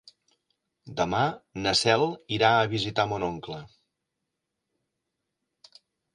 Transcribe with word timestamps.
Demà 1.01 1.19
na 1.65 1.73
Cel 1.81 2.05
irà 2.39 2.49
a 2.63 2.73
visitar 2.73 3.07
mon 3.13 3.27
oncle. 3.29 3.61